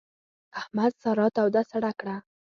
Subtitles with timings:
[0.59, 2.15] احمد سارا توده سړه کړه.